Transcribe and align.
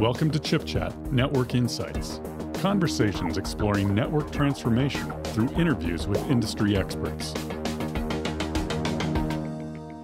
Welcome 0.00 0.30
to 0.30 0.38
Chip 0.38 0.64
Chat 0.64 0.96
Network 1.12 1.54
Insights. 1.54 2.22
Conversations 2.54 3.36
exploring 3.36 3.94
network 3.94 4.32
transformation 4.32 5.12
through 5.24 5.50
interviews 5.50 6.06
with 6.06 6.18
industry 6.30 6.74
experts. 6.74 7.34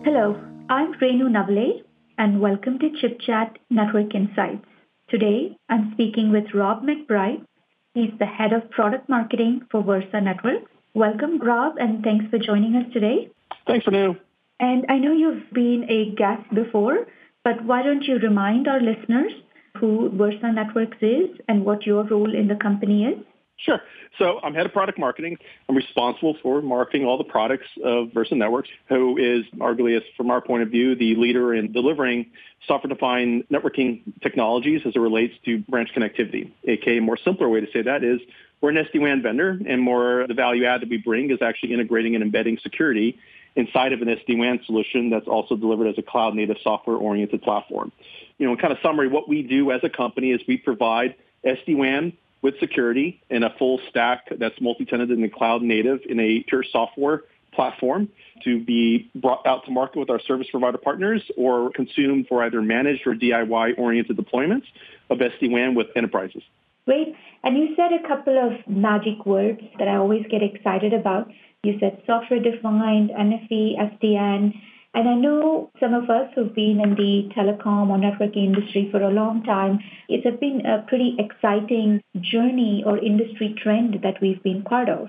Hello, 0.04 0.38
I'm 0.69 0.93
Renu 1.01 1.30
Navale, 1.30 1.82
and 2.19 2.43
welcome 2.43 2.79
to 2.79 2.91
Chip 3.01 3.19
Chat 3.23 3.59
Network 3.70 4.14
Insights. 4.14 4.66
Today, 5.09 5.56
I'm 5.70 5.93
speaking 5.95 6.30
with 6.30 6.45
Rob 6.52 6.83
McBride. 6.83 7.47
He's 7.95 8.12
the 8.19 8.27
head 8.27 8.52
of 8.52 8.69
product 8.69 9.09
marketing 9.09 9.62
for 9.70 9.83
Versa 9.83 10.20
Networks. 10.20 10.70
Welcome, 10.92 11.38
Rob, 11.38 11.77
and 11.78 12.05
thanks 12.05 12.27
for 12.28 12.38
joining 12.38 12.77
us 12.77 12.92
today. 12.92 13.30
Thanks, 13.66 13.87
Renu. 13.87 14.20
And 14.60 14.84
I 14.91 14.98
know 14.98 15.12
you've 15.15 15.51
been 15.55 15.87
a 15.88 16.15
guest 16.15 16.55
before, 16.55 17.06
but 17.42 17.65
why 17.65 17.83
don't 17.83 18.02
you 18.02 18.19
remind 18.19 18.69
our 18.69 18.78
listeners 18.78 19.33
who 19.79 20.11
Versa 20.11 20.53
Networks 20.53 20.98
is 21.01 21.30
and 21.48 21.65
what 21.65 21.87
your 21.87 22.05
role 22.05 22.35
in 22.35 22.48
the 22.48 22.57
company 22.57 23.05
is? 23.05 23.19
Sure. 23.59 23.80
So 24.19 24.39
I'm 24.43 24.52
head 24.55 24.66
of 24.66 24.73
product 24.73 24.99
marketing. 24.99 25.39
I'm 25.69 25.77
responsible 25.77 26.37
for 26.43 26.61
marketing 26.61 27.07
all 27.07 27.16
the 27.16 27.25
products 27.25 27.66
of 27.83 28.12
Versa 28.12 28.35
Networks, 28.35 28.69
who 28.89 29.16
is 29.16 29.45
arguably, 29.59 29.99
from 30.16 30.30
our 30.30 30.43
point 30.43 30.62
of 30.62 30.69
view, 30.69 30.95
the 30.95 31.15
leader 31.16 31.55
in 31.55 31.73
delivering 31.73 32.27
software-defined 32.66 33.45
networking 33.51 34.02
technologies 34.23 34.83
as 34.87 34.95
it 34.95 34.99
relates 34.99 35.35
to 35.47 35.59
branch 35.71 35.88
connectivity. 35.97 36.51
A.k.a. 36.69 37.01
more 37.01 37.16
simpler 37.24 37.49
way 37.49 37.61
to 37.61 37.66
say 37.73 37.83
that 37.83 38.05
is 38.05 38.21
we're 38.61 38.71
an 38.71 38.77
SD-WAN 38.77 39.23
vendor, 39.23 39.59
and 39.66 39.80
more 39.80 40.27
the 40.29 40.35
value 40.35 40.66
add 40.66 40.83
that 40.83 40.91
we 40.91 40.99
bring 40.99 41.30
is 41.30 41.38
actually 41.41 41.73
integrating 41.73 42.15
and 42.15 42.23
embedding 42.23 42.59
security 42.63 43.19
inside 43.55 43.93
of 43.95 44.02
an 44.02 44.09
SD-WAN 44.09 44.61
solution 44.66 45.09
that's 45.09 45.29
also 45.29 45.57
delivered 45.57 45.88
as 45.88 45.97
a 45.97 46.02
cloud-native 46.02 46.59
software-oriented 46.63 47.41
platform. 47.43 47.91
You 48.38 48.46
know, 48.46 48.52
in 48.52 48.59
kind 48.59 48.73
of 48.73 48.79
summary, 48.82 49.09
what 49.09 49.29
we 49.29 49.42
do 49.42 49.70
as 49.70 49.80
a 49.82 49.88
company 49.88 50.32
is 50.32 50.40
we 50.46 50.56
provide 50.59 51.15
SD-WAN 51.45 52.12
with 52.43 52.59
security 52.60 53.23
in 53.30 53.43
a 53.43 53.54
full 53.59 53.80
stack 53.88 54.28
that's 54.38 54.60
multi-tenanted 54.60 55.18
and 55.18 55.32
cloud 55.32 55.62
native 55.62 56.01
in 56.09 56.20
a 56.20 56.45
pure 56.46 56.65
software 56.70 57.23
platform 57.52 58.09
to 58.45 58.62
be 58.62 59.10
brought 59.15 59.46
out 59.46 59.65
to 59.65 59.70
market 59.70 59.98
with 59.98 60.10
our 60.10 60.20
service 60.20 60.46
provider 60.51 60.78
partners 60.78 61.23
or 61.37 61.70
consumed 61.70 62.26
for 62.28 62.45
either 62.45 62.60
managed 62.60 63.06
or 63.06 63.15
DIY 63.15 63.78
oriented 63.78 64.16
deployments 64.16 64.66
of 65.09 65.19
SD-WAN 65.19 65.75
with 65.75 65.87
enterprises. 65.97 66.43
Great. 66.84 67.16
And 67.43 67.56
you 67.56 67.75
said 67.75 67.93
a 67.93 68.06
couple 68.06 68.38
of 68.38 68.53
magic 68.69 69.25
words 69.26 69.60
that 69.78 69.88
I 69.88 69.97
always 69.97 70.25
get 70.31 70.43
excited 70.43 70.93
about. 70.93 71.32
You 71.65 71.78
said 71.81 72.03
software 72.06 72.41
defined, 72.41 73.10
NFV, 73.10 73.98
SDN. 73.98 74.54
And 74.97 75.06
I 75.11 75.15
know 75.15 75.71
some 75.78 75.93
of 75.93 76.09
us 76.09 76.31
who've 76.34 76.55
been 76.55 76.81
in 76.81 76.94
the 76.94 77.28
telecom 77.37 77.91
or 77.91 77.99
networking 77.99 78.47
industry 78.47 78.89
for 78.91 79.03
a 79.03 79.11
long 79.11 79.43
time, 79.43 79.78
it's 80.09 80.25
been 80.41 80.65
a 80.65 80.87
pretty 80.89 81.15
exciting 81.19 82.03
journey 82.19 82.83
or 82.87 82.97
industry 82.97 83.55
trend 83.62 83.99
that 84.03 84.22
we've 84.22 84.43
been 84.43 84.62
part 84.62 84.89
of. 84.89 85.09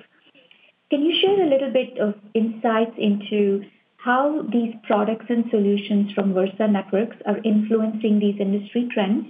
Can 0.90 1.04
you 1.04 1.16
share 1.22 1.42
a 1.42 1.50
little 1.50 1.72
bit 1.72 1.98
of 2.00 2.16
insights 2.34 2.96
into 2.98 3.64
how 3.96 4.42
these 4.52 4.76
products 4.86 5.28
and 5.30 5.46
solutions 5.50 6.12
from 6.12 6.34
Versa 6.34 6.68
Networks 6.68 7.16
are 7.26 7.38
influencing 7.46 8.20
these 8.20 8.42
industry 8.42 8.90
trends 8.94 9.26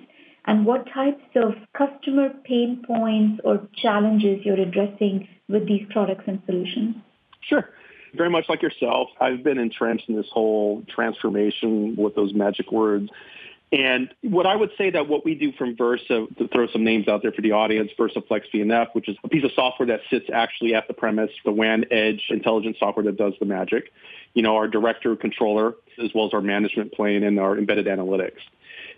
and 0.46 0.66
what 0.66 0.88
types 0.92 1.22
of 1.36 1.54
customer 1.78 2.30
pain 2.46 2.84
points 2.84 3.40
or 3.44 3.68
challenges 3.76 4.44
you're 4.44 4.60
addressing 4.60 5.28
with 5.50 5.68
these 5.68 5.86
products 5.92 6.24
and 6.26 6.42
solutions? 6.48 6.96
Sure. 7.42 7.70
Very 8.18 8.30
much 8.30 8.50
like 8.50 8.62
yourself, 8.62 9.10
I've 9.22 9.44
been 9.44 9.60
entrenched 9.60 10.10
in 10.10 10.16
this 10.16 10.28
whole 10.32 10.84
transformation 10.94 11.96
with 11.96 12.16
those 12.16 12.34
magic 12.34 12.72
words. 12.72 13.10
And 13.72 14.10
what 14.22 14.46
I 14.46 14.56
would 14.56 14.72
say 14.78 14.90
that 14.92 15.10
what 15.10 15.26
we 15.26 15.36
do 15.36 15.52
from 15.52 15.76
Versa, 15.76 16.26
to 16.38 16.48
throw 16.48 16.68
some 16.68 16.86
names 16.86 17.08
out 17.08 17.22
there 17.22 17.34
for 17.34 17.42
the 17.42 17.52
audience, 17.52 17.92
Versa 17.98 18.22
Flex 18.22 18.48
VNF, 18.54 18.88
which 18.94 19.10
is 19.10 19.18
a 19.24 19.30
piece 19.30 19.44
of 19.44 19.52
software 19.54 19.88
that 19.88 20.00
sits 20.10 20.28
actually 20.34 20.74
at 20.74 20.88
the 20.88 20.94
premise, 20.94 21.32
the 21.44 21.52
WAN 21.52 21.86
edge 21.92 22.24
intelligent 22.30 22.78
software 22.80 23.04
that 23.06 23.18
does 23.18 23.34
the 23.40 23.46
magic. 23.46 23.92
You 24.34 24.42
know, 24.42 24.56
our 24.56 24.68
director 24.68 25.16
controller, 25.18 25.76
as 26.02 26.12
well 26.16 26.28
as 26.28 26.34
our 26.34 26.42
management 26.42 26.94
plane 26.94 27.24
and 27.24 27.40
our 27.40 27.58
embedded 27.58 27.88
analytics 27.88 28.40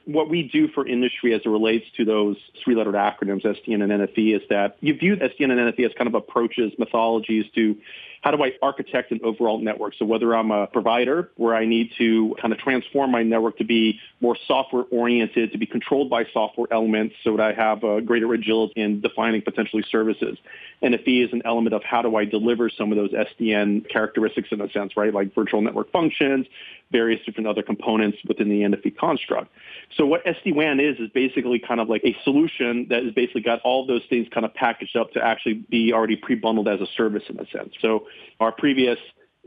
what 0.06 0.30
we 0.30 0.44
do 0.44 0.68
for 0.70 0.88
industry 0.88 1.34
as 1.34 1.42
it 1.46 1.50
relates 1.50 1.86
to 1.96 2.04
those 2.04 2.36
three-lettered 2.64 2.96
acronyms, 2.96 3.44
SDN 3.44 3.84
and 3.84 3.92
NFV, 3.92 4.36
is 4.36 4.42
that 4.50 4.78
you 4.82 4.96
view 4.96 5.16
SDN 5.16 5.52
and 5.52 5.74
NFV 5.74 5.86
as 5.86 5.92
kind 5.96 6.08
of 6.08 6.16
approaches, 6.16 6.72
methodologies 6.80 7.52
to 7.54 7.78
how 8.22 8.32
do 8.32 8.44
I 8.44 8.52
architect 8.62 9.12
an 9.12 9.22
overall 9.24 9.60
network? 9.60 9.94
So 9.98 10.06
whether 10.06 10.36
I'm 10.36 10.52
a 10.52 10.68
provider 10.68 11.30
where 11.36 11.56
I 11.56 11.66
need 11.66 11.92
to 11.98 12.36
kind 12.42 12.54
of 12.54 12.60
transform 12.60 13.12
my 13.12 13.24
network 13.24 13.58
to 13.60 13.64
be 13.64 14.00
more 14.20 14.36
software 14.48 14.84
oriented, 14.92 15.52
to 15.54 15.58
be 15.58 15.66
controlled 15.66 16.10
by 16.10 16.26
software 16.34 16.68
elements 16.72 17.16
so 17.24 17.38
that 17.38 17.44
I 17.44 17.54
have 17.54 17.84
a 17.84 18.02
greater 18.02 18.34
agility 18.34 18.82
in 18.82 19.02
defining 19.02 19.42
potentially 19.42 19.84
services. 19.90 20.38
NFV 20.84 21.26
is 21.26 21.34
an 21.34 21.42
element 21.46 21.74
of 21.74 21.84
how 21.84 22.02
do 22.02 22.16
I 22.16 22.26
deliver 22.26 22.70
some 22.70 22.92
of 22.92 22.98
those 22.98 23.12
SDN 23.12 23.90
characteristics 23.90 24.50
in 24.52 24.62
a 24.62 24.70
sense, 24.70 24.98
right? 24.98 25.14
Like 25.14 25.34
virtual 25.34 25.62
network 25.62 25.92
functions, 25.92 26.46
various 26.92 27.24
different 27.26 27.48
other 27.48 27.62
components 27.62 28.18
within 28.28 28.50
the 28.50 28.62
NFV 28.62 28.98
construct. 28.98 29.52
So 29.96 30.06
what 30.06 30.26
SD-WAN 30.26 30.80
is, 30.80 30.98
is 31.00 31.10
basically 31.10 31.60
kind 31.60 31.80
of 31.80 31.90
like 31.90 32.04
a 32.04 32.16
solution 32.24 32.88
that 32.90 33.04
has 33.04 33.14
basically 33.14 33.42
got 33.42 33.62
all 33.62 33.86
those 33.86 34.02
things 34.10 34.28
kind 34.34 34.46
of 34.46 34.54
packaged 34.54 34.96
up 34.96 35.14
to 35.14 35.24
actually 35.24 35.54
be 35.54 35.94
already 35.94 36.16
pre-bundled 36.16 36.68
as 36.68 36.82
a 36.82 36.88
service 36.98 37.24
in 37.30 37.40
a 37.40 37.48
sense. 37.48 37.74
So 37.82 38.08
our 38.40 38.52
previous 38.52 38.98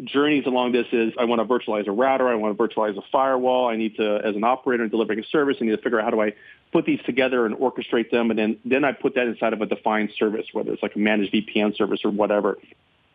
journeys 0.04 0.46
along 0.46 0.72
this 0.72 0.86
is 0.92 1.12
I 1.18 1.24
want 1.24 1.40
to 1.40 1.44
virtualize 1.44 1.86
a 1.86 1.92
router, 1.92 2.28
I 2.28 2.34
want 2.34 2.56
to 2.56 2.62
virtualize 2.62 2.96
a 2.96 3.02
firewall, 3.12 3.68
I 3.68 3.76
need 3.76 3.96
to, 3.96 4.20
as 4.24 4.34
an 4.34 4.44
operator 4.44 4.88
delivering 4.88 5.20
a 5.20 5.24
service, 5.24 5.56
I 5.60 5.64
need 5.64 5.72
to 5.72 5.82
figure 5.82 6.00
out 6.00 6.04
how 6.04 6.10
do 6.10 6.20
I 6.20 6.32
put 6.72 6.86
these 6.86 7.00
together 7.04 7.44
and 7.44 7.54
orchestrate 7.56 8.10
them, 8.10 8.30
and 8.30 8.38
then, 8.38 8.58
then 8.64 8.84
I 8.84 8.92
put 8.92 9.14
that 9.14 9.26
inside 9.26 9.52
of 9.52 9.60
a 9.60 9.66
defined 9.66 10.10
service, 10.18 10.46
whether 10.52 10.72
it's 10.72 10.82
like 10.82 10.96
a 10.96 10.98
managed 10.98 11.34
VPN 11.34 11.76
service 11.76 12.00
or 12.04 12.10
whatever. 12.10 12.58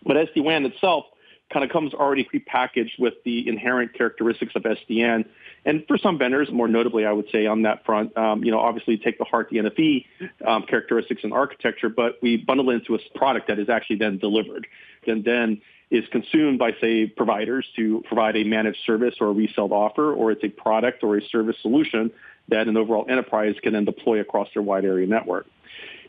But 0.06 0.18
SD-WAN 0.18 0.66
itself 0.66 1.06
kind 1.52 1.66
of 1.66 1.72
comes 1.72 1.94
already 1.94 2.26
prepackaged 2.26 3.00
with 3.00 3.16
the 3.24 3.48
inherent 3.48 3.94
characteristics 3.94 4.54
of 4.56 4.64
SDN. 4.64 5.26
And 5.68 5.86
for 5.86 5.98
some 5.98 6.18
vendors, 6.18 6.50
more 6.50 6.70
notably, 6.70 7.06
I 7.06 7.12
would 7.12 7.30
say 7.30 7.46
on 7.46 7.64
that 7.64 7.86
front, 7.86 8.18
um, 8.18 8.42
you 8.42 8.52
know, 8.52 8.60
obviously 8.60 8.98
take 8.98 9.18
the 9.18 9.26
heart, 9.26 9.50
the 9.52 9.58
NFV 9.58 10.06
um, 10.48 10.64
characteristics 10.64 11.26
and 11.26 11.34
architecture, 11.34 11.90
but 11.90 12.18
we 12.22 12.38
bundle 12.38 12.70
it 12.70 12.76
into 12.76 12.96
a 12.96 13.00
product 13.18 13.50
that 13.50 13.60
is 13.60 13.68
actually 13.68 13.98
then 13.98 14.18
delivered 14.18 14.66
and 15.06 15.26
then 15.26 15.62
is 15.92 16.06
consumed 16.10 16.58
by, 16.58 16.72
say, 16.80 17.06
providers 17.06 17.66
to 17.76 18.02
provide 18.08 18.38
a 18.38 18.46
managed 18.46 18.80
service 18.86 19.16
or 19.20 19.28
a 19.28 19.34
resale 19.34 19.74
offer, 19.74 20.14
or 20.14 20.32
it's 20.32 20.44
a 20.46 20.50
product 20.50 21.04
or 21.04 21.18
a 21.18 21.22
service 21.28 21.58
solution 21.62 22.12
that 22.48 22.70
an 22.70 22.78
overall 22.78 23.06
enterprise 23.10 23.56
can 23.62 23.74
then 23.74 23.84
deploy 23.84 24.22
across 24.22 24.48
their 24.54 24.64
wide 24.64 24.86
area 24.86 25.06
network. 25.06 25.48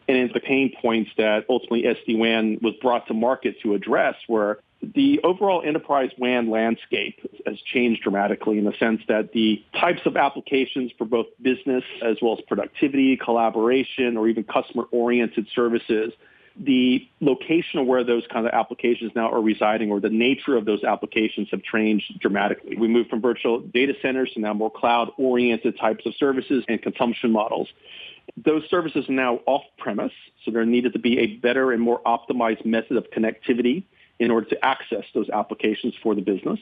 And 0.06 0.18
it's 0.18 0.34
the 0.34 0.40
pain 0.40 0.72
points 0.80 1.10
that 1.16 1.46
ultimately 1.48 1.82
SD-WAN 1.82 2.60
was 2.62 2.74
brought 2.80 3.08
to 3.08 3.14
market 3.14 3.56
to 3.62 3.74
address 3.74 4.14
where 4.28 4.58
the 4.80 5.20
overall 5.24 5.62
enterprise 5.64 6.10
WAN 6.18 6.50
landscape 6.50 7.18
has 7.46 7.56
changed 7.72 8.02
dramatically 8.02 8.58
in 8.58 8.64
the 8.64 8.74
sense 8.78 9.00
that 9.08 9.32
the 9.32 9.62
types 9.78 10.00
of 10.06 10.16
applications 10.16 10.92
for 10.96 11.04
both 11.04 11.26
business 11.42 11.82
as 12.02 12.16
well 12.22 12.38
as 12.38 12.44
productivity, 12.46 13.16
collaboration, 13.16 14.16
or 14.16 14.28
even 14.28 14.44
customer-oriented 14.44 15.48
services, 15.54 16.12
the 16.60 17.08
location 17.20 17.80
of 17.80 17.86
where 17.86 18.04
those 18.04 18.24
kind 18.32 18.46
of 18.46 18.52
applications 18.52 19.12
now 19.14 19.30
are 19.30 19.40
residing 19.40 19.90
or 19.90 20.00
the 20.00 20.10
nature 20.10 20.56
of 20.56 20.64
those 20.64 20.82
applications 20.84 21.48
have 21.50 21.62
changed 21.62 22.18
dramatically. 22.20 22.76
We 22.76 22.88
moved 22.88 23.10
from 23.10 23.20
virtual 23.20 23.60
data 23.60 23.94
centers 24.00 24.30
to 24.34 24.40
now 24.40 24.54
more 24.54 24.70
cloud-oriented 24.70 25.76
types 25.78 26.06
of 26.06 26.14
services 26.16 26.64
and 26.68 26.80
consumption 26.80 27.32
models. 27.32 27.68
Those 28.36 28.62
services 28.70 29.08
are 29.08 29.12
now 29.12 29.40
off-premise, 29.46 30.12
so 30.44 30.50
there 30.50 30.64
needed 30.64 30.92
to 30.92 30.98
be 30.98 31.18
a 31.18 31.36
better 31.36 31.72
and 31.72 31.82
more 31.82 32.00
optimized 32.02 32.64
method 32.64 32.96
of 32.96 33.06
connectivity 33.10 33.84
in 34.18 34.30
order 34.30 34.48
to 34.48 34.64
access 34.64 35.04
those 35.14 35.28
applications 35.30 35.94
for 36.02 36.14
the 36.14 36.20
business. 36.20 36.58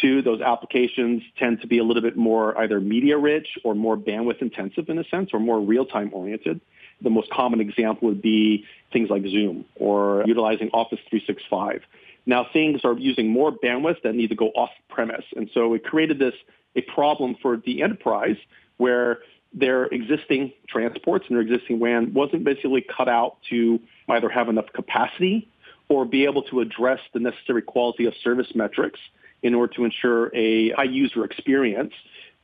Two, 0.00 0.22
those 0.22 0.40
applications 0.40 1.22
tend 1.38 1.60
to 1.60 1.66
be 1.66 1.78
a 1.78 1.84
little 1.84 2.02
bit 2.02 2.16
more 2.16 2.58
either 2.58 2.80
media 2.80 3.16
rich 3.18 3.58
or 3.64 3.74
more 3.74 3.96
bandwidth 3.96 4.42
intensive 4.42 4.88
in 4.88 4.98
a 4.98 5.04
sense 5.04 5.30
or 5.32 5.40
more 5.40 5.60
real-time 5.60 6.10
oriented. 6.12 6.60
The 7.00 7.10
most 7.10 7.30
common 7.30 7.60
example 7.60 8.08
would 8.08 8.22
be 8.22 8.64
things 8.92 9.10
like 9.10 9.22
Zoom 9.22 9.64
or 9.76 10.24
utilizing 10.26 10.70
Office 10.72 10.98
365. 11.10 11.82
Now 12.26 12.46
things 12.52 12.84
are 12.84 12.96
using 12.98 13.28
more 13.28 13.52
bandwidth 13.52 14.02
that 14.02 14.14
need 14.14 14.28
to 14.28 14.36
go 14.36 14.48
off 14.48 14.70
premise. 14.88 15.24
And 15.36 15.50
so 15.52 15.74
it 15.74 15.84
created 15.84 16.18
this 16.18 16.34
a 16.74 16.80
problem 16.82 17.36
for 17.42 17.56
the 17.56 17.82
enterprise 17.82 18.36
where 18.76 19.18
their 19.52 19.84
existing 19.86 20.52
transports 20.66 21.26
and 21.28 21.36
their 21.36 21.42
existing 21.42 21.78
WAN 21.78 22.14
wasn't 22.14 22.44
basically 22.44 22.80
cut 22.80 23.08
out 23.08 23.36
to 23.50 23.78
either 24.08 24.28
have 24.28 24.48
enough 24.48 24.66
capacity 24.72 25.48
or 25.92 26.06
be 26.06 26.24
able 26.24 26.42
to 26.42 26.60
address 26.60 27.00
the 27.12 27.20
necessary 27.20 27.60
quality 27.60 28.06
of 28.06 28.14
service 28.24 28.54
metrics 28.54 28.98
in 29.42 29.54
order 29.54 29.74
to 29.74 29.84
ensure 29.84 30.34
a 30.34 30.70
high 30.70 30.84
user 30.84 31.22
experience 31.22 31.92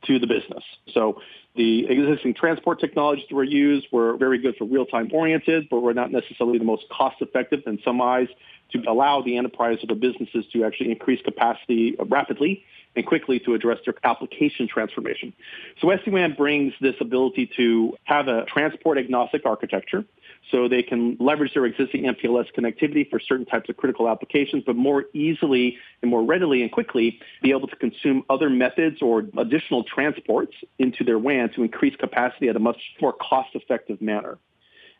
to 0.05 0.19
the 0.19 0.27
business. 0.27 0.63
So 0.93 1.21
the 1.55 1.87
existing 1.89 2.35
transport 2.35 2.79
technologies 2.79 3.25
that 3.27 3.35
were 3.35 3.43
used 3.43 3.87
were 3.91 4.15
very 4.17 4.37
good 4.37 4.55
for 4.55 4.65
real-time 4.65 5.09
oriented, 5.11 5.67
but 5.69 5.79
were 5.79 5.95
not 5.95 6.11
necessarily 6.11 6.59
the 6.59 6.65
most 6.65 6.87
cost-effective 6.89 7.63
in 7.65 7.79
some 7.83 7.99
eyes 8.01 8.27
to 8.71 8.83
allow 8.87 9.21
the 9.23 9.35
enterprise 9.35 9.79
or 9.83 9.87
the 9.87 9.95
businesses 9.95 10.45
to 10.53 10.63
actually 10.63 10.91
increase 10.91 11.21
capacity 11.23 11.95
rapidly 12.07 12.63
and 12.99 13.07
quickly 13.07 13.39
to 13.39 13.53
address 13.53 13.77
their 13.85 13.95
application 14.03 14.67
transformation. 14.67 15.31
So 15.79 15.87
SD-WAN 15.87 16.33
brings 16.33 16.73
this 16.81 16.95
ability 16.99 17.49
to 17.55 17.95
have 18.03 18.27
a 18.27 18.43
transport 18.43 18.97
agnostic 18.97 19.45
architecture 19.45 20.03
so 20.51 20.67
they 20.67 20.83
can 20.83 21.15
leverage 21.17 21.53
their 21.53 21.65
existing 21.65 22.03
MPLS 22.03 22.47
connectivity 22.57 23.09
for 23.09 23.17
certain 23.21 23.45
types 23.45 23.69
of 23.69 23.77
critical 23.77 24.09
applications, 24.09 24.63
but 24.65 24.75
more 24.75 25.05
easily 25.13 25.77
and 26.01 26.11
more 26.11 26.23
readily 26.23 26.61
and 26.61 26.73
quickly 26.73 27.19
be 27.41 27.51
able 27.51 27.69
to 27.69 27.75
consume 27.77 28.25
other 28.29 28.49
methods 28.49 29.01
or 29.01 29.23
additional 29.37 29.85
transports 29.85 30.53
into 30.77 31.05
their 31.05 31.17
WAN 31.17 31.49
to 31.53 31.63
increase 31.63 31.95
capacity 31.95 32.49
at 32.49 32.57
a 32.57 32.59
much 32.59 32.81
more 32.99 33.13
cost-effective 33.13 34.01
manner. 34.01 34.37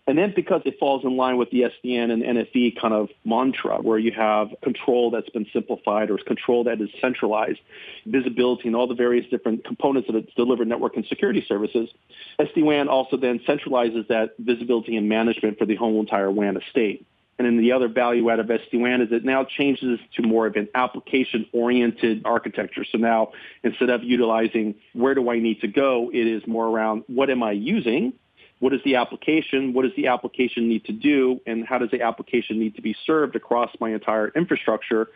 And 0.10 0.18
then 0.18 0.34
because 0.36 0.64
it 0.66 0.80
falls 0.80 1.04
in 1.04 1.18
line 1.18 1.38
with 1.38 1.52
the 1.52 1.66
SDN 1.86 2.12
and 2.12 2.24
NFV 2.24 2.82
kind 2.82 2.96
of 2.96 3.10
mantra, 3.26 3.78
where 3.80 4.00
you 4.00 4.12
have 4.12 4.50
control 4.64 5.12
that's 5.12 5.30
been 5.30 5.46
simplified 5.54 6.10
or 6.10 6.18
control 6.18 6.64
that 6.64 6.82
is 6.82 6.90
centralized, 7.00 7.60
visibility 8.08 8.70
and 8.70 8.76
all 8.76 8.88
the 8.88 8.96
various 8.96 9.30
different 9.30 9.64
components 9.64 10.10
that 10.12 10.34
delivered 10.34 10.68
network 10.68 10.96
and 10.96 11.06
security 11.06 11.46
services, 11.48 11.92
SD-WAN 12.40 12.88
also 12.88 13.18
then 13.18 13.38
centralizes 13.48 14.08
that 14.08 14.34
visibility 14.40 14.98
and 14.98 15.08
management 15.08 15.60
for 15.60 15.68
the 15.68 15.76
whole 15.76 16.00
entire 16.00 16.32
WAN 16.32 16.58
estate. 16.58 17.06
And 17.38 17.46
then 17.46 17.58
the 17.58 17.74
other 17.74 17.88
value 17.88 18.32
out 18.32 18.40
of 18.40 18.48
SD-WAN 18.48 19.02
is 19.02 19.12
it 19.12 19.24
now 19.24 19.44
changes 19.44 20.00
to 20.16 20.24
more 20.24 20.48
of 20.48 20.56
an 20.56 20.70
application-oriented 20.74 22.24
architecture. 22.26 22.84
So 22.92 22.98
now 22.98 23.34
instead 23.64 23.92
of 23.92 24.04
utilizing 24.04 24.74
where 24.94 25.14
do 25.14 25.30
I 25.30 25.38
need 25.38 25.62
to 25.62 25.68
go, 25.68 26.10
it 26.12 26.26
is 26.26 26.48
more 26.48 26.66
around 26.66 27.04
what 27.06 27.30
am 27.30 27.44
I 27.44 27.52
using 27.52 28.14
what 28.60 28.74
is 28.74 28.82
the 28.84 28.96
application? 28.96 29.74
What 29.74 29.84
does 29.84 29.96
the 29.96 30.08
application 30.08 30.68
need 30.68 30.86
to 30.86 30.92
do? 30.92 31.42
And 31.46 31.66
how 31.66 31.78
does 31.78 31.92
the 31.92 32.02
application 32.02 32.60
need 32.60 32.76
to 32.76 32.82
be 32.82 32.96
served 33.06 33.36
across 33.36 33.72
my 33.80 33.92
entire 33.92 34.30
infrastructure? 34.30 35.08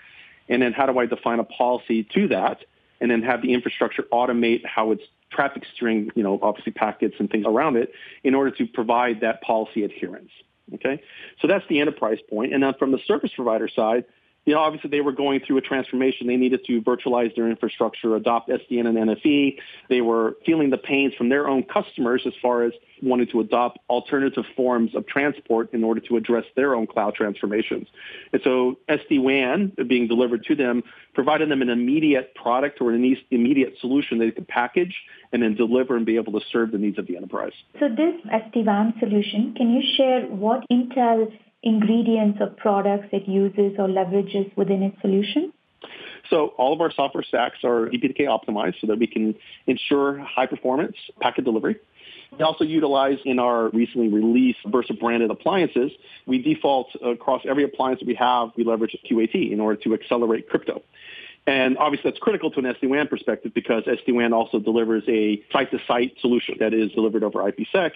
And 0.49 0.61
then 0.61 0.73
how 0.73 0.85
do 0.85 0.97
I 0.97 1.05
define 1.05 1.39
a 1.39 1.43
policy 1.43 2.03
to 2.15 2.27
that? 2.29 2.63
And 3.01 3.11
then 3.11 3.21
have 3.23 3.41
the 3.41 3.53
infrastructure 3.53 4.03
automate 4.13 4.65
how 4.65 4.91
it's 4.91 5.03
traffic 5.29 5.63
steering, 5.75 6.11
you 6.15 6.23
know, 6.23 6.39
obviously 6.41 6.71
packets 6.71 7.15
and 7.19 7.29
things 7.29 7.45
around 7.45 7.75
it 7.75 7.91
in 8.23 8.35
order 8.35 8.51
to 8.51 8.65
provide 8.65 9.21
that 9.21 9.41
policy 9.41 9.83
adherence. 9.83 10.31
Okay. 10.73 11.01
So 11.41 11.47
that's 11.47 11.65
the 11.67 11.81
enterprise 11.81 12.19
point. 12.29 12.53
And 12.53 12.63
then 12.63 12.73
from 12.79 12.91
the 12.91 12.99
service 13.05 13.31
provider 13.35 13.67
side, 13.67 14.05
you 14.45 14.53
know, 14.53 14.59
obviously 14.59 14.89
they 14.89 15.01
were 15.01 15.11
going 15.11 15.39
through 15.45 15.57
a 15.57 15.61
transformation. 15.61 16.27
They 16.27 16.35
needed 16.35 16.65
to 16.65 16.81
virtualize 16.81 17.35
their 17.35 17.49
infrastructure, 17.49 18.15
adopt 18.15 18.49
SDN 18.49 18.87
and 18.87 18.97
NFV. 18.97 19.57
They 19.89 20.01
were 20.01 20.35
feeling 20.45 20.69
the 20.69 20.77
pains 20.77 21.13
from 21.15 21.29
their 21.29 21.47
own 21.47 21.63
customers 21.63 22.23
as 22.25 22.33
far 22.41 22.63
as 22.63 22.73
wanting 23.01 23.27
to 23.27 23.39
adopt 23.41 23.79
alternative 23.89 24.45
forms 24.55 24.95
of 24.95 25.05
transport 25.07 25.73
in 25.73 25.83
order 25.83 25.99
to 26.01 26.17
address 26.17 26.45
their 26.55 26.75
own 26.75 26.87
cloud 26.87 27.15
transformations. 27.15 27.87
And 28.31 28.41
so 28.43 28.77
SD-WAN 28.89 29.73
being 29.87 30.07
delivered 30.07 30.45
to 30.45 30.55
them 30.55 30.83
provided 31.13 31.49
them 31.49 31.61
an 31.61 31.69
immediate 31.69 32.33
product 32.35 32.81
or 32.81 32.91
an 32.91 33.17
immediate 33.31 33.75
solution 33.79 34.19
they 34.19 34.31
could 34.31 34.47
package 34.47 34.95
and 35.31 35.41
then 35.43 35.55
deliver 35.55 35.95
and 35.95 36.05
be 36.05 36.15
able 36.15 36.33
to 36.39 36.45
serve 36.51 36.71
the 36.71 36.77
needs 36.77 36.97
of 36.97 37.07
the 37.07 37.17
enterprise. 37.17 37.53
So 37.79 37.87
this 37.89 38.15
SD-WAN 38.25 38.95
solution, 38.99 39.53
can 39.55 39.73
you 39.73 39.81
share 39.95 40.21
what 40.27 40.63
Intel 40.71 41.31
ingredients 41.63 42.39
of 42.41 42.57
products 42.57 43.07
it 43.11 43.27
uses 43.27 43.73
or 43.79 43.87
leverages 43.87 44.55
within 44.55 44.83
its 44.83 44.99
solution? 45.01 45.53
So 46.29 46.47
all 46.57 46.73
of 46.73 46.81
our 46.81 46.91
software 46.91 47.23
stacks 47.23 47.57
are 47.63 47.87
DPDK 47.87 48.21
optimized 48.21 48.79
so 48.81 48.87
that 48.87 48.99
we 48.99 49.07
can 49.07 49.35
ensure 49.67 50.19
high 50.19 50.45
performance 50.45 50.95
packet 51.19 51.45
delivery. 51.45 51.77
We 52.37 52.43
also 52.43 52.63
utilize 52.63 53.19
in 53.25 53.37
our 53.39 53.69
recently 53.69 54.07
released 54.07 54.59
Versa 54.65 54.93
branded 54.93 55.29
appliances, 55.29 55.91
we 56.25 56.41
default 56.41 56.87
across 57.05 57.43
every 57.47 57.63
appliance 57.63 57.99
that 57.99 58.07
we 58.07 58.15
have, 58.15 58.49
we 58.57 58.63
leverage 58.63 58.95
QAT 59.09 59.51
in 59.51 59.59
order 59.59 59.79
to 59.83 59.93
accelerate 59.93 60.49
crypto. 60.49 60.81
And 61.45 61.77
obviously 61.77 62.09
that's 62.09 62.21
critical 62.21 62.49
to 62.51 62.59
an 62.59 62.65
SD-WAN 62.65 63.07
perspective 63.07 63.53
because 63.53 63.83
SD-WAN 63.83 64.33
also 64.33 64.59
delivers 64.59 65.03
a 65.07 65.43
site-to-site 65.51 66.15
solution 66.21 66.55
that 66.59 66.73
is 66.73 66.91
delivered 66.93 67.23
over 67.23 67.39
IPsec. 67.39 67.91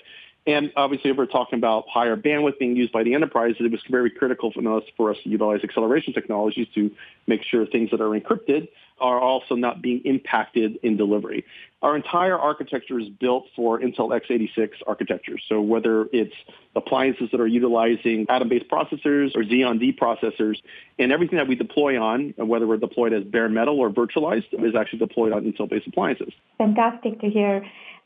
And 0.47 0.71
obviously, 0.77 1.11
if 1.11 1.17
we're 1.17 1.25
talking 1.25 1.59
about 1.59 1.89
higher 1.89 2.15
bandwidth 2.15 2.57
being 2.57 2.77
used 2.77 2.94
by 2.94 3.03
the 3.03 3.13
enterprise, 3.13 3.55
it 3.59 3.69
was 3.69 3.81
very 3.89 4.09
critical 4.09 4.51
for 4.53 4.77
us, 4.77 4.83
for 4.95 5.11
us 5.11 5.17
to 5.23 5.29
utilize 5.29 5.59
acceleration 5.61 6.13
technologies 6.13 6.67
to 6.73 6.89
make 7.27 7.44
sure 7.44 7.65
things 7.65 7.91
that 7.91 7.99
are 7.99 8.17
encrypted 8.17 8.69
are 8.99 9.19
also 9.19 9.55
not 9.55 9.81
being 9.81 10.01
impacted 10.05 10.79
in 10.81 10.95
delivery. 10.95 11.45
Our 11.81 11.95
entire 11.95 12.39
architecture 12.39 12.97
is 12.97 13.09
built 13.09 13.45
for 13.55 13.79
Intel 13.79 14.09
x86 14.09 14.69
architecture. 14.88 15.38
So 15.49 15.61
whether 15.61 16.07
it's 16.11 16.33
appliances 16.75 17.29
that 17.31 17.39
are 17.39 17.45
utilizing 17.45 18.25
Atom-based 18.29 18.67
processors 18.69 19.35
or 19.35 19.44
Xeon 19.44 19.79
D 19.79 19.91
processors, 19.94 20.55
and 20.97 21.11
everything 21.11 21.38
that 21.38 21.47
we 21.47 21.55
deploy 21.55 22.01
on, 22.01 22.33
whether 22.38 22.65
we're 22.65 22.77
deployed 22.77 23.13
as 23.13 23.23
bare 23.25 23.49
metal 23.49 23.79
or 23.79 23.91
virtualized, 23.91 24.45
is 24.53 24.75
actually 24.75 24.99
deployed 24.99 25.33
on 25.33 25.44
Intel-based 25.44 25.88
appliances. 25.88 26.33
Fantastic 26.57 27.19
to 27.19 27.29
hear. 27.29 27.63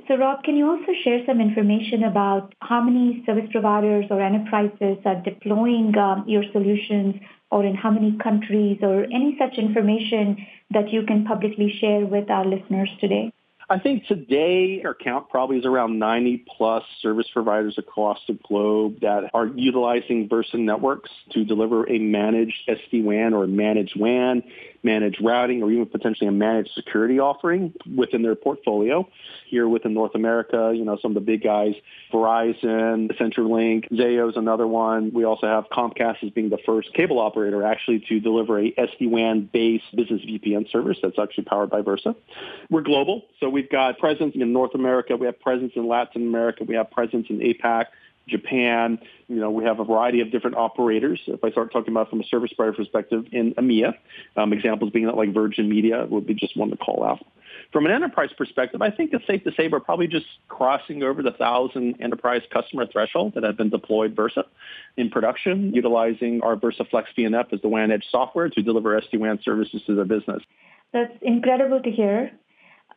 So 0.07 0.15
Rob, 0.15 0.44
can 0.44 0.56
you 0.56 0.68
also 0.68 0.92
share 1.03 1.24
some 1.25 1.39
information 1.39 2.03
about 2.03 2.53
how 2.59 2.81
many 2.81 3.24
service 3.25 3.50
providers 3.51 4.06
or 4.09 4.21
enterprises 4.21 4.98
are 5.06 5.21
deploying 5.21 5.95
um, 5.98 6.24
your 6.27 6.44
solutions 6.51 7.15
or 7.51 7.65
in 7.65 7.75
how 7.75 7.92
many 7.92 8.18
countries 8.18 8.80
or 8.81 9.03
any 9.06 9.38
such 9.38 9.57
information 9.57 10.38
that 10.71 10.92
you 10.92 11.03
can 11.03 11.25
publicly 11.25 11.74
share 11.80 12.06
with 12.06 12.30
our 12.30 12.45
listeners 12.45 12.89
today? 13.00 13.31
I 13.71 13.80
think 13.80 14.06
today 14.06 14.81
our 14.83 14.94
count 14.94 15.30
probably 15.30 15.57
is 15.57 15.65
around 15.65 15.98
90 15.98 16.44
plus 16.57 16.83
service 17.01 17.27
providers 17.31 17.75
across 17.77 18.19
the 18.27 18.38
globe 18.45 19.00
that 19.00 19.30
are 19.33 19.48
utilizing 19.48 20.27
Versa 20.27 20.57
networks 20.57 21.09
to 21.31 21.45
deliver 21.45 21.89
a 21.89 21.98
managed 21.98 22.68
SD-WAN 22.68 23.33
or 23.33 23.48
managed 23.48 23.98
WAN, 23.98 24.44
managed 24.83 25.24
routing, 25.24 25.63
or 25.63 25.72
even 25.72 25.86
potentially 25.86 26.28
a 26.28 26.31
managed 26.31 26.72
security 26.75 27.19
offering 27.19 27.74
within 27.95 28.22
their 28.22 28.36
portfolio. 28.36 29.07
Here 29.48 29.68
within 29.68 29.94
North 29.94 30.16
America, 30.16 30.74
you 30.75 30.86
know, 30.86 30.98
some 31.01 31.12
of 31.12 31.16
the 31.16 31.22
big 31.22 31.44
guys, 31.44 31.74
Verizon, 32.13 33.12
CenturyLink, 33.18 33.89
Zayo 33.92 34.30
is 34.30 34.38
another 34.38 34.68
one. 34.68 35.12
We 35.13 35.24
also 35.24 35.48
have 35.48 35.66
Comcast 35.72 36.24
as 36.24 36.31
being 36.31 36.50
the 36.50 36.60
first 36.66 36.94
cable 36.94 37.19
operator 37.19 37.63
actually 37.63 38.04
to 38.10 38.19
deliver 38.19 38.60
a 38.60 38.72
SD-WAN 38.72 39.50
based 39.51 39.95
business 39.95 40.22
VPN 40.22 40.72
service 40.72 40.98
that's 41.01 41.19
actually 41.19 41.45
powered 41.45 41.69
by 41.69 41.81
Versa. 41.81 42.16
We're 42.69 42.81
global, 42.81 43.24
so 43.39 43.50
we 43.50 43.62
we've 43.62 43.69
got 43.69 44.00
presence 44.00 44.34
in 44.36 44.54
North 44.54 44.74
America. 44.74 45.16
We 45.16 45.27
have 45.27 45.39
presence 45.39 45.74
in 45.75 45.88
Latin 45.88 46.24
America. 46.24 46.63
We 46.63 46.75
have 46.75 46.89
presence 46.89 47.27
in 47.30 47.39
APAC, 47.39 47.86
Japan. 48.27 49.00
You 49.27 49.38
know, 49.38 49.51
we 49.51 49.63
have 49.63 49.79
a 49.79 49.85
variety 49.85 50.21
of 50.21 50.31
different 50.31 50.57
operators. 50.57 51.19
If 51.27 51.44
I 51.44 51.51
start 51.51 51.71
talking 51.71 51.91
about 51.94 52.09
from 52.09 52.21
a 52.21 52.23
service 52.25 52.51
provider 52.53 52.75
perspective 52.75 53.25
in 53.31 53.53
EMEA, 53.56 53.94
um, 54.38 54.53
examples 54.53 54.91
being 54.91 55.06
that 55.06 55.15
like 55.15 55.33
Virgin 55.33 55.69
Media 55.69 56.06
would 56.09 56.25
be 56.25 56.33
just 56.33 56.56
one 56.57 56.69
to 56.69 56.77
call 56.77 57.03
out. 57.03 57.25
From 57.71 57.85
an 57.85 57.91
enterprise 57.91 58.31
perspective, 58.38 58.81
I 58.81 58.91
think 58.91 59.13
it's 59.13 59.25
safe 59.25 59.43
to 59.46 59.51
say 59.55 59.67
we're 59.67 59.79
probably 59.79 60.07
just 60.07 60.25
crossing 60.50 61.03
over 61.03 61.24
the 61.24 61.31
thousand 61.31 62.01
enterprise 62.01 62.41
customer 62.51 62.86
threshold 62.86 63.34
that 63.36 63.43
have 63.43 63.55
been 63.57 63.69
deployed 63.69 64.15
Versa 64.15 64.46
in 64.98 65.10
production, 65.10 65.74
utilizing 65.74 66.41
our 66.41 66.55
Versa 66.55 66.84
Flex 66.84 67.10
VNF 67.17 67.53
as 67.53 67.62
the 67.62 67.69
WAN 67.69 67.91
Edge 67.91 68.05
software 68.12 68.50
to 68.50 68.62
deliver 68.62 69.00
SD-WAN 69.00 69.39
services 69.43 69.81
to 69.86 69.96
their 69.96 70.05
business. 70.05 70.43
That's 70.91 71.13
incredible 71.22 71.81
to 71.81 71.91
hear. 71.91 72.31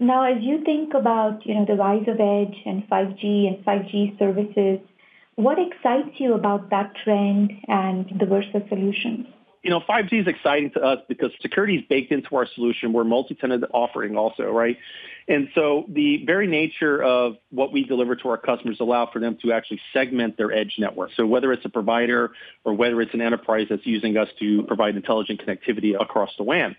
Now, 0.01 0.25
as 0.25 0.43
you 0.43 0.65
think 0.65 0.93
about, 0.95 1.47
you 1.47 1.55
know, 1.55 1.65
the 1.65 1.75
rise 1.75 2.09
of 2.09 2.19
edge 2.19 2.57
and 2.67 2.83
5G 2.89 3.47
and 3.47 3.65
5G 3.65 4.19
services, 4.19 4.81
what 5.37 5.59
excites 5.59 6.19
you 6.19 6.35
about 6.35 6.71
that 6.71 6.95
trend 7.03 7.53
and 7.69 8.07
the 8.19 8.27
Versa 8.27 8.63
solutions? 8.69 9.27
You 9.63 9.71
know, 9.71 9.81
5G 9.81 10.21
is 10.21 10.27
exciting 10.27 10.73
to 10.73 10.81
us 10.83 10.99
because 11.09 11.31
security 11.41 11.77
is 11.77 11.85
baked 11.89 12.13
into 12.13 12.37
our 12.37 12.47
solution. 12.55 12.93
We're 12.93 13.05
multi-tenant 13.05 13.65
offering 13.73 14.15
also, 14.15 14.51
right? 14.51 14.77
And 15.27 15.49
so 15.55 15.87
the 15.89 16.23
very 16.27 16.47
nature 16.47 17.03
of 17.03 17.37
what 17.51 17.73
we 17.73 17.85
deliver 17.85 18.15
to 18.15 18.29
our 18.29 18.37
customers 18.37 18.77
allow 18.81 19.09
for 19.11 19.21
them 19.21 19.39
to 19.41 19.53
actually 19.53 19.81
segment 19.95 20.37
their 20.37 20.53
edge 20.53 20.75
network. 20.79 21.13
So 21.17 21.25
whether 21.25 21.51
it's 21.51 21.65
a 21.65 21.71
provider 21.71 22.33
or 22.65 22.75
whether 22.75 23.01
it's 23.01 23.15
an 23.15 23.23
enterprise 23.23 23.69
that's 23.71 23.87
using 23.87 24.19
us 24.19 24.29
to 24.41 24.65
provide 24.65 24.97
intelligent 24.97 25.41
connectivity 25.41 25.99
across 25.99 26.31
the 26.37 26.45
WAN. 26.45 26.77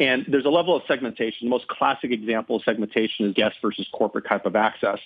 And 0.00 0.24
there's 0.26 0.46
a 0.46 0.50
level 0.50 0.74
of 0.74 0.82
segmentation. 0.88 1.46
The 1.46 1.50
most 1.50 1.68
classic 1.68 2.10
example 2.10 2.56
of 2.56 2.62
segmentation 2.62 3.26
is 3.26 3.34
guest 3.34 3.56
versus 3.60 3.86
corporate 3.92 4.26
type 4.26 4.46
of 4.46 4.56
access. 4.56 4.98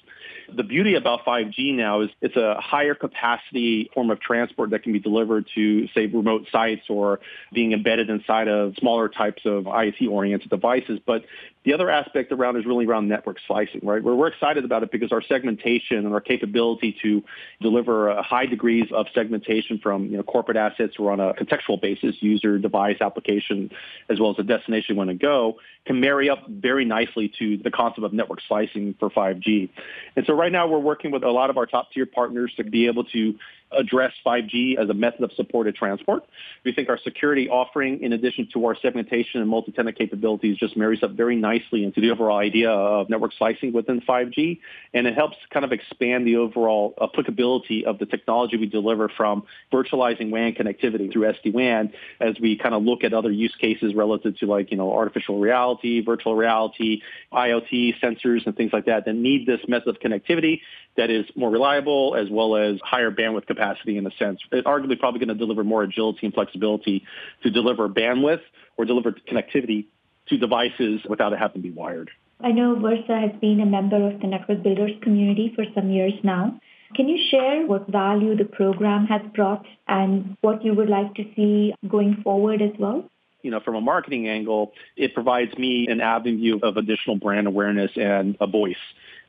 The 0.55 0.62
beauty 0.62 0.95
about 0.95 1.25
5G 1.26 1.75
now 1.75 2.02
is 2.02 2.11
it's 2.23 2.37
a 2.37 2.61
higher 2.61 2.95
capacity 2.95 3.90
form 3.93 4.11
of 4.11 4.21
transport 4.21 4.71
that 4.71 4.85
can 4.85 4.93
be 4.93 5.00
delivered 5.00 5.49
to, 5.57 5.88
say, 5.88 6.07
remote 6.07 6.47
sites 6.52 6.83
or 6.88 7.21
being 7.52 7.73
embedded 7.73 8.09
inside 8.09 8.49
of 8.49 8.76
smaller 8.78 9.09
types 9.09 9.43
of 9.45 9.64
IoT-oriented 9.64 10.49
devices. 10.49 11.00
But 11.05 11.25
the 11.64 11.75
other 11.75 11.90
aspect 11.90 12.31
around 12.31 12.57
is 12.57 12.64
really 12.64 12.87
around 12.87 13.09
network 13.09 13.38
slicing, 13.45 13.81
right? 13.83 14.02
Where 14.02 14.14
we're 14.14 14.28
excited 14.28 14.64
about 14.64 14.85
it 14.85 14.93
because 14.93 15.11
our 15.11 15.21
segmentation 15.21 15.99
and 15.99 16.14
our 16.14 16.21
capability 16.21 16.97
to 17.02 17.25
deliver 17.61 18.14
high 18.23 18.47
degrees 18.47 18.87
of 18.93 19.07
segmentation 19.12 19.81
from 19.83 20.07
you 20.07 20.16
know, 20.16 20.23
corporate 20.23 20.57
assets 20.57 20.95
or 20.99 21.11
on 21.11 21.19
a 21.19 21.35
contextual 21.35 21.81
basis, 21.83 22.14
user, 22.21 22.59
device, 22.59 22.99
application, 23.00 23.73
as 24.09 24.21
well 24.21 24.31
as 24.31 24.37
the 24.37 24.45
destination 24.45 24.75
you 24.88 24.95
want 24.95 25.11
to 25.11 25.14
go, 25.14 25.59
can 25.87 26.00
marry 26.00 26.28
up 26.28 26.47
very 26.49 26.85
nicely 26.85 27.33
to 27.38 27.56
the 27.59 27.71
concept 27.71 28.04
of 28.04 28.12
network 28.12 28.40
slicing 28.47 28.95
for 28.99 29.09
5G. 29.11 29.68
And 30.16 30.26
so 30.26 30.35
right 30.35 30.52
now 30.52 30.66
we're 30.66 30.78
working 30.78 31.11
with 31.11 31.23
a 31.23 31.30
lot 31.30 31.50
of 31.50 31.56
our 31.56 31.66
top 31.66 31.92
tier 31.92 32.06
partners 32.06 32.52
to 32.56 32.64
be 32.64 32.87
able 32.87 33.04
to 33.04 33.35
address 33.73 34.12
5G 34.25 34.78
as 34.78 34.88
a 34.88 34.94
method 34.94 35.23
of 35.23 35.32
supported 35.32 35.75
transport. 35.75 36.25
We 36.64 36.73
think 36.73 36.88
our 36.88 36.99
security 36.99 37.49
offering, 37.49 38.02
in 38.02 38.12
addition 38.12 38.49
to 38.52 38.66
our 38.66 38.76
segmentation 38.80 39.40
and 39.40 39.50
multi-tenant 39.50 39.99
capabilities, 39.99 40.56
just 40.56 40.76
marries 40.76 41.02
up 41.02 41.12
very 41.12 41.37
nicely 41.37 41.85
into 41.85 42.00
the 42.00 42.11
overall 42.11 42.38
idea 42.38 42.70
of 42.70 43.11
network 43.11 43.32
slicing 43.37 43.73
within 43.73 44.00
5G. 44.00 44.61
And 44.94 45.06
it 45.06 45.14
helps 45.14 45.37
kind 45.50 45.64
of 45.64 45.73
expand 45.73 46.26
the 46.26 46.37
overall 46.37 46.94
applicability 47.00 47.85
of 47.85 47.99
the 47.99 48.06
technology 48.06 48.56
we 48.56 48.66
deliver 48.66 49.08
from 49.08 49.44
virtualizing 49.73 50.30
WAN 50.30 50.52
connectivity 50.52 51.12
through 51.12 51.32
SD-WAN 51.32 51.92
as 52.20 52.38
we 52.40 52.56
kind 52.56 52.75
of 52.75 52.82
look 52.82 53.04
at 53.04 53.12
other 53.12 53.30
use 53.30 53.54
cases 53.61 53.94
relative 53.94 54.37
to 54.38 54.46
like, 54.46 54.70
you 54.70 54.76
know, 54.76 54.92
artificial 54.92 55.38
reality, 55.38 56.02
virtual 56.04 56.37
reality, 56.37 57.02
IoT 57.32 58.00
sensors 58.02 58.46
and 58.46 58.56
things 58.56 58.73
like 58.73 58.87
that 58.87 59.04
that 59.06 59.14
need 59.14 59.46
this 59.46 59.61
method 59.68 59.88
of 59.88 60.00
connectivity 60.00 60.61
that 60.96 61.11
is 61.11 61.26
more 61.35 61.50
reliable 61.50 62.16
as 62.18 62.28
well 62.30 62.56
as 62.56 62.78
higher 62.82 63.11
bandwidth 63.11 63.46
capacity 63.46 63.55
in 63.58 64.06
a 64.06 64.10
sense. 64.18 64.40
It's 64.52 64.66
arguably 64.66 64.98
probably 64.98 65.20
going 65.20 65.28
to 65.28 65.34
deliver 65.34 65.64
more 65.64 65.82
agility 65.82 66.26
and 66.26 66.34
flexibility 66.34 67.04
to 67.42 67.50
deliver 67.50 67.88
bandwidth 67.88 68.40
or 68.76 68.84
deliver 68.84 69.12
connectivity 69.12 69.86
to 70.28 70.36
devices 70.36 71.00
without 71.08 71.32
it 71.32 71.38
having 71.38 71.62
to 71.62 71.68
be 71.68 71.70
wired. 71.70 72.10
I 72.40 72.52
know 72.52 72.78
Versa 72.78 73.18
has 73.18 73.40
been 73.40 73.60
a 73.60 73.66
member 73.66 74.10
of 74.10 74.20
the 74.20 74.26
Network 74.26 74.62
Builders 74.62 74.92
community 75.02 75.52
for 75.54 75.64
some 75.75 75.90
years 75.90 76.12
now. 76.22 76.60
Can 76.94 77.08
you 77.08 77.18
share 77.30 77.66
what 77.66 77.88
value 77.88 78.36
the 78.36 78.44
program 78.44 79.06
has 79.06 79.22
brought 79.34 79.66
and 79.88 80.36
what 80.40 80.64
you 80.64 80.75
would 80.75 80.88
like 80.88 81.14
to 81.14 81.25
see 81.34 81.75
going 81.88 82.20
forward 82.22 82.62
as 82.62 82.72
well? 82.78 83.08
you 83.46 83.52
know, 83.52 83.60
from 83.60 83.76
a 83.76 83.80
marketing 83.80 84.28
angle, 84.28 84.72
it 84.96 85.14
provides 85.14 85.56
me 85.56 85.86
an 85.88 86.00
avenue 86.00 86.58
of 86.64 86.76
additional 86.76 87.14
brand 87.14 87.46
awareness 87.46 87.92
and 87.94 88.36
a 88.40 88.46
voice 88.48 88.75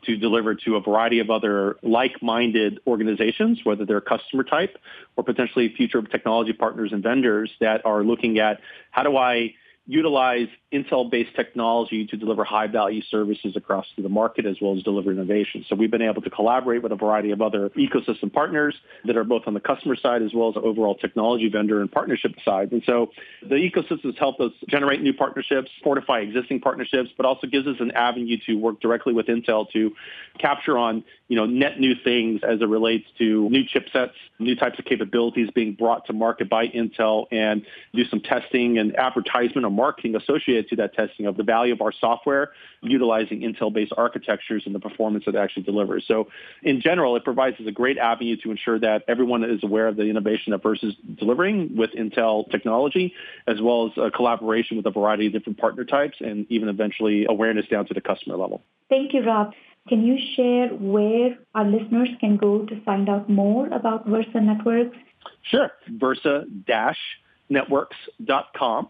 to 0.08 0.18
deliver 0.18 0.56
to 0.56 0.76
a 0.76 0.82
variety 0.82 1.20
of 1.20 1.30
other 1.30 1.78
like-minded 1.84 2.80
organizations, 2.88 3.60
whether 3.64 3.86
they're 3.86 4.02
customer 4.02 4.44
type 4.44 4.78
or 5.18 5.24
potentially 5.24 5.74
future 5.76 6.02
technology 6.02 6.54
partners 6.54 6.92
and 6.94 7.04
vendors 7.04 7.52
that 7.60 7.86
are 7.86 8.04
looking 8.04 8.40
at 8.40 8.60
how 8.92 9.04
do 9.04 9.18
I 9.18 9.54
utilize 9.88 10.48
Intel-based 10.74 11.34
technology 11.34 12.06
to 12.08 12.18
deliver 12.18 12.44
high-value 12.44 13.02
services 13.10 13.56
across 13.56 13.86
the 13.98 14.10
market 14.10 14.46
as 14.46 14.58
well 14.62 14.76
as 14.76 14.84
deliver 14.84 15.12
innovation. 15.12 15.66
So 15.70 15.76
we've 15.76 15.90
been 15.90 16.02
able 16.02 16.22
to 16.22 16.30
collaborate 16.30 16.84
with 16.84 16.92
a 16.92 16.98
variety 16.98 17.32
of 17.32 17.42
other 17.42 17.70
ecosystem 17.70 18.32
partners 18.32 18.76
that 19.06 19.16
are 19.16 19.24
both 19.24 19.44
on 19.48 19.54
the 19.54 19.62
customer 19.62 19.96
side 19.96 20.22
as 20.22 20.34
well 20.34 20.50
as 20.50 20.56
the 20.56 20.62
overall 20.62 20.96
technology 20.96 21.48
vendor 21.48 21.80
and 21.80 21.90
partnership 21.90 22.34
side. 22.44 22.74
And 22.74 22.84
so 22.86 23.12
the 23.42 23.56
ecosystems 23.56 24.18
help 24.18 24.42
us 24.42 24.52
generate 24.68 25.02
new 25.02 25.14
partnerships, 25.14 25.72
fortify 25.82 26.20
existing 26.20 26.60
partnerships, 26.60 27.10
but 27.16 27.26
also 27.26 27.48
gives 27.48 27.66
us 27.66 27.78
an 27.80 27.92
avenue 27.92 28.38
to 28.46 28.56
work 28.56 28.82
directly 28.82 29.14
with 29.14 29.28
Intel 29.28 29.72
to 29.72 29.94
capture 30.38 30.78
on, 30.78 31.06
you 31.30 31.38
know, 31.38 31.46
net 31.46 31.80
new 31.80 31.94
things 32.04 32.42
as 32.44 32.60
it 32.60 32.68
relates 32.68 33.06
to 33.20 33.50
new 33.50 33.64
chipsets, 33.64 34.12
new 34.38 34.56
types 34.58 34.78
of 34.80 34.84
capabilities 34.84 35.50
being 35.56 35.76
brought 35.76 36.06
to 36.08 36.14
market 36.14 36.50
by 36.50 36.68
Intel 36.68 37.28
and 37.32 37.66
do 37.94 38.04
some 38.10 38.20
testing 38.20 38.78
and 38.78 38.94
advertisement 38.98 39.66
marketing 39.78 40.16
associated 40.16 40.68
to 40.70 40.76
that 40.76 40.94
testing 40.94 41.28
of 41.28 41.38
the 41.38 41.44
value 41.44 41.72
of 41.72 41.82
our 41.82 41.94
software 41.94 42.52
utilizing 42.82 43.42
Intel-based 43.42 43.94
architectures 43.96 44.64
and 44.66 44.76
the 44.76 44.80
performance 44.80 45.24
that 45.26 45.36
it 45.36 45.38
actually 45.38 45.64
delivers. 45.64 46.04
So 46.08 46.28
in 46.64 46.82
general, 46.82 47.16
it 47.16 47.24
provides 47.24 47.58
us 47.60 47.68
a 47.68 47.72
great 47.72 47.98
avenue 47.98 48.36
to 48.44 48.52
ensure 48.52 48.80
that 48.80 49.04
everyone 49.08 49.44
is 49.44 49.64
aware 49.64 49.88
of 49.88 49.96
the 49.96 50.04
innovation 50.04 50.52
that 50.52 50.64
Versa 50.64 50.88
is 50.88 50.96
delivering 51.16 51.78
with 51.78 51.92
Intel 51.92 52.50
technology, 52.52 53.14
as 53.48 53.62
well 53.62 53.88
as 53.88 53.94
a 53.98 54.12
collaboration 54.12 54.78
with 54.78 54.86
a 54.86 54.92
variety 54.92 55.28
of 55.28 55.34
different 55.34 55.60
partner 55.60 55.86
types 55.86 56.18
and 56.20 56.46
even 56.50 56.68
eventually 56.68 57.26
awareness 57.30 57.68
down 57.68 57.86
to 57.86 57.94
the 57.94 58.02
customer 58.02 58.36
level. 58.36 58.64
Thank 58.90 59.14
you, 59.14 59.24
Rob. 59.24 59.54
Can 59.88 60.04
you 60.06 60.18
share 60.36 60.70
where 60.70 61.38
our 61.56 61.66
listeners 61.66 62.10
can 62.20 62.36
go 62.36 62.66
to 62.66 62.82
find 62.82 63.08
out 63.08 63.30
more 63.30 63.68
about 63.68 64.06
Versa 64.08 64.42
Networks? 64.42 64.98
Sure. 65.44 65.72
Versa-networks.com. 65.90 68.90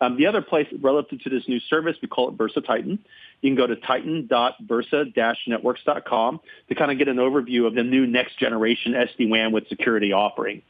Um, 0.00 0.16
the 0.16 0.26
other 0.26 0.42
place 0.42 0.66
relative 0.80 1.22
to 1.22 1.30
this 1.30 1.46
new 1.48 1.60
service, 1.60 1.96
we 2.02 2.08
call 2.08 2.28
it 2.28 2.34
Versa 2.34 2.60
Titan. 2.60 2.98
You 3.40 3.50
can 3.50 3.56
go 3.56 3.66
to 3.66 3.76
titan.versa-networks.com 3.76 6.40
to 6.68 6.74
kind 6.74 6.90
of 6.90 6.98
get 6.98 7.08
an 7.08 7.16
overview 7.16 7.66
of 7.66 7.74
the 7.74 7.84
new 7.84 8.06
next 8.06 8.38
generation 8.38 8.92
SD-WAN 8.92 9.52
with 9.52 9.66
security 9.68 10.12
offering. 10.12 10.60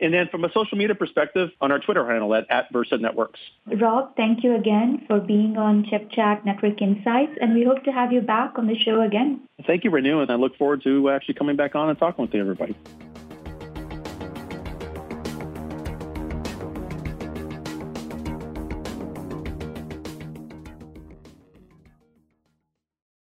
And 0.00 0.12
then 0.12 0.28
from 0.28 0.44
a 0.44 0.52
social 0.52 0.76
media 0.76 0.94
perspective, 0.94 1.50
on 1.60 1.70
our 1.70 1.78
Twitter 1.78 2.06
handle 2.06 2.34
at, 2.34 2.50
at 2.50 2.72
Versa 2.72 2.98
Networks. 2.98 3.38
Rob, 3.66 4.16
thank 4.16 4.42
you 4.42 4.56
again 4.56 5.04
for 5.06 5.20
being 5.20 5.56
on 5.56 5.86
Chip 5.88 6.10
Chat 6.10 6.44
Network 6.44 6.82
Insights, 6.82 7.38
and 7.40 7.54
we 7.54 7.64
hope 7.64 7.84
to 7.84 7.92
have 7.92 8.12
you 8.12 8.20
back 8.20 8.58
on 8.58 8.66
the 8.66 8.76
show 8.76 9.02
again. 9.02 9.40
Thank 9.66 9.84
you, 9.84 9.90
Renu, 9.90 10.20
and 10.20 10.30
I 10.30 10.34
look 10.34 10.56
forward 10.56 10.82
to 10.82 11.10
actually 11.10 11.34
coming 11.34 11.56
back 11.56 11.74
on 11.74 11.88
and 11.88 11.98
talking 11.98 12.24
with 12.24 12.34
you, 12.34 12.40
everybody. 12.40 12.74